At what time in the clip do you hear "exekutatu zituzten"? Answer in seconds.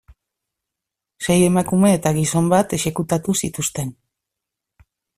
2.79-3.97